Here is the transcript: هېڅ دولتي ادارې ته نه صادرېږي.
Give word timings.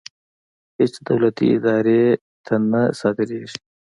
هېڅ 0.77 0.93
دولتي 1.07 1.45
ادارې 1.57 2.01
ته 2.45 2.53
نه 2.71 2.81
صادرېږي. 2.99 3.57